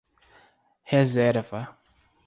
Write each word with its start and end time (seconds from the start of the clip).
Reserva 0.91 1.61